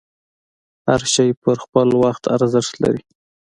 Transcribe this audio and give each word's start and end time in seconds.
هر 0.87 1.01
شی 1.13 1.27
په 1.41 1.51
خپل 1.63 1.87
وخت 2.03 2.23
ارزښت 2.35 2.73
لري. 2.83 3.03